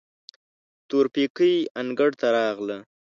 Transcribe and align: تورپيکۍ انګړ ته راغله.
تورپيکۍ 0.89 1.55
انګړ 1.79 2.09
ته 2.19 2.27
راغله. 2.37 2.77